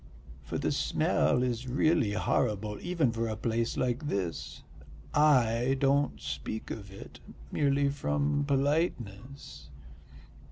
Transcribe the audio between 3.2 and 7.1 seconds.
a place like this. I don't speak of